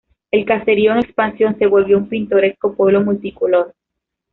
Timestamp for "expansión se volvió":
0.97-1.95